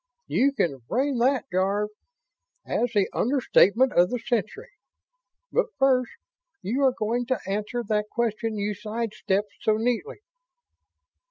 "You 0.25 0.51
can 0.53 0.79
frame 0.89 1.19
that, 1.19 1.45
Jarve, 1.51 1.89
as 2.65 2.91
the 2.91 3.07
understatement 3.13 3.93
of 3.93 4.09
the 4.09 4.17
century. 4.17 4.71
But 5.51 5.67
first, 5.77 6.13
you 6.63 6.81
are 6.81 6.95
going 6.97 7.27
to 7.27 7.39
answer 7.45 7.83
that 7.87 8.09
question 8.09 8.57
you 8.57 8.73
sidestepped 8.73 9.53
so 9.59 9.77
neatly." 9.77 10.21